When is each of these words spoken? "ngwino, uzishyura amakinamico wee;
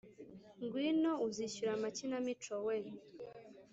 "ngwino, 0.63 1.11
uzishyura 1.27 1.71
amakinamico 1.77 2.53
wee; 2.65 2.91